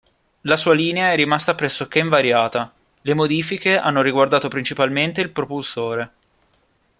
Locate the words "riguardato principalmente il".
4.01-5.29